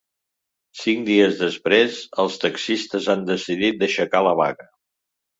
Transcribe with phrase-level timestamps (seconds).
[0.83, 4.67] Cinc dies després, els taxistes han decidit d’aixecar la vaga.